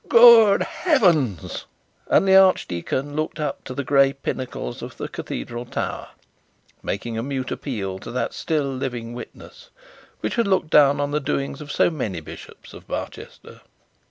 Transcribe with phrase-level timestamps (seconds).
[0.07, 1.67] 'Good heavens!'
[2.07, 6.07] and the archdeacon looked up to the gray pinnacles of the cathedral tower,
[6.81, 9.69] making a mute appeal to that still living witness
[10.21, 13.61] which had looked down on the doings of so many bishops of Barchester.